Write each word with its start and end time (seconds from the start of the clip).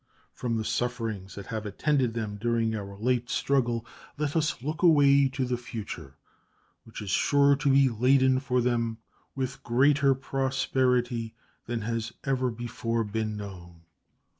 From 0.33 0.57
the 0.57 0.65
sufferings 0.65 1.35
that 1.35 1.45
have 1.45 1.63
attended 1.67 2.15
them 2.15 2.37
during 2.37 2.73
our 2.75 2.97
late 2.97 3.29
struggle 3.29 3.85
let 4.17 4.35
us 4.35 4.63
look 4.63 4.81
away 4.81 5.27
to 5.29 5.45
the 5.45 5.57
future, 5.59 6.15
which 6.85 7.03
is 7.03 7.11
sure 7.11 7.55
to 7.57 7.69
be 7.69 7.87
laden 7.87 8.39
for 8.39 8.61
them 8.61 8.97
with 9.35 9.61
greater 9.61 10.15
prosperity 10.15 11.35
than 11.67 11.81
has 11.81 12.13
ever 12.23 12.49
before 12.49 13.03
been 13.03 13.37
known. 13.37 13.81